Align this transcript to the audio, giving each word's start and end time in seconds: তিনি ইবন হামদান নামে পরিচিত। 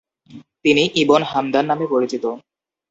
তিনি 0.65 0.83
ইবন 1.01 1.21
হামদান 1.23 1.65
নামে 1.69 1.85
পরিচিত। 1.93 2.23